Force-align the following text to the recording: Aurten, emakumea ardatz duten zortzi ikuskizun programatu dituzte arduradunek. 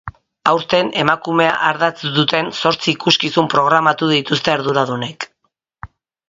Aurten, 0.51 0.87
emakumea 1.01 1.51
ardatz 1.67 2.13
duten 2.15 2.49
zortzi 2.61 2.89
ikuskizun 2.95 3.51
programatu 3.53 4.09
dituzte 4.15 4.55
arduradunek. 4.55 5.29